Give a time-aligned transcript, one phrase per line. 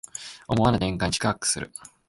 [0.47, 1.71] 思わぬ展開に四苦八苦する